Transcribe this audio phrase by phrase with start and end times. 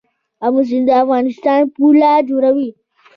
[0.45, 2.69] امو سیند د افغانستان پوله جوړوي.